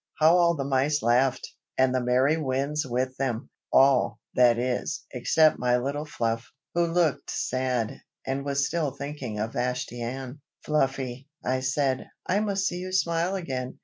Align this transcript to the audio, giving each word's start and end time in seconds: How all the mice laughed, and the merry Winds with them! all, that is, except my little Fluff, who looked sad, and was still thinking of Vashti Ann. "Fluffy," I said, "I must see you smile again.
How 0.17 0.35
all 0.35 0.55
the 0.55 0.63
mice 0.63 1.03
laughed, 1.03 1.47
and 1.77 1.93
the 1.93 2.01
merry 2.01 2.35
Winds 2.35 2.87
with 2.87 3.15
them! 3.17 3.51
all, 3.71 4.19
that 4.33 4.57
is, 4.57 5.03
except 5.11 5.59
my 5.59 5.77
little 5.77 6.05
Fluff, 6.05 6.51
who 6.73 6.87
looked 6.87 7.29
sad, 7.29 8.01
and 8.25 8.43
was 8.43 8.65
still 8.65 8.89
thinking 8.89 9.37
of 9.39 9.53
Vashti 9.53 10.01
Ann. 10.01 10.41
"Fluffy," 10.65 11.29
I 11.45 11.59
said, 11.59 12.09
"I 12.25 12.39
must 12.39 12.65
see 12.65 12.77
you 12.77 12.91
smile 12.91 13.35
again. 13.35 13.77